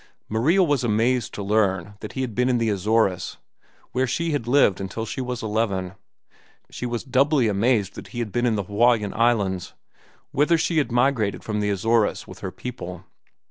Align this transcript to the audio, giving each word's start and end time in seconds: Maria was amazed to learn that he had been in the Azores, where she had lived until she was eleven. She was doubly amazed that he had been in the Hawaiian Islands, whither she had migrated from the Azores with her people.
Maria 0.27 0.63
was 0.63 0.83
amazed 0.83 1.31
to 1.31 1.43
learn 1.43 1.93
that 1.99 2.13
he 2.13 2.21
had 2.21 2.33
been 2.33 2.49
in 2.49 2.57
the 2.57 2.71
Azores, 2.71 3.37
where 3.91 4.07
she 4.07 4.31
had 4.31 4.47
lived 4.47 4.81
until 4.81 5.05
she 5.05 5.21
was 5.21 5.43
eleven. 5.43 5.93
She 6.71 6.87
was 6.87 7.03
doubly 7.03 7.47
amazed 7.47 7.93
that 7.93 8.07
he 8.07 8.17
had 8.17 8.31
been 8.31 8.47
in 8.47 8.55
the 8.55 8.63
Hawaiian 8.63 9.13
Islands, 9.13 9.75
whither 10.31 10.57
she 10.57 10.79
had 10.79 10.91
migrated 10.91 11.43
from 11.43 11.59
the 11.59 11.69
Azores 11.69 12.25
with 12.27 12.39
her 12.39 12.49
people. 12.51 13.05